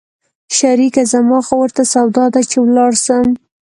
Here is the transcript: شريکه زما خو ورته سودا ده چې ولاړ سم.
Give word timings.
شريکه 0.57 1.03
زما 1.11 1.39
خو 1.45 1.53
ورته 1.61 1.83
سودا 1.93 2.25
ده 2.33 2.41
چې 2.49 2.57
ولاړ 2.61 2.91
سم. 3.05 3.27